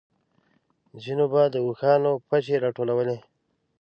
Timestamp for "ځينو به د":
1.03-1.55